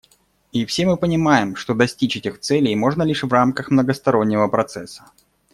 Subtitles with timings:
[0.51, 5.05] И все мы понимаем, что достичь этих целей можно лишь в рамках многостороннего процесса.